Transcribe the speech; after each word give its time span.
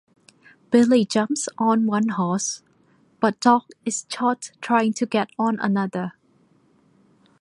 Billy 0.71 1.05
jumps 1.05 1.47
on 1.59 1.85
one 1.85 2.09
horse, 2.09 2.63
but 3.19 3.39
Doc 3.39 3.67
is 3.85 4.07
shot 4.09 4.49
trying 4.59 4.93
to 4.93 5.05
get 5.05 5.29
on 5.37 5.59
another. 5.59 6.13